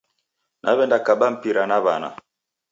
[0.63, 2.09] Naw'enda kaba mpira na w'ana.